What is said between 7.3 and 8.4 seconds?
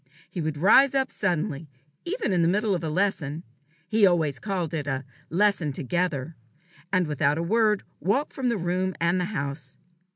a word walk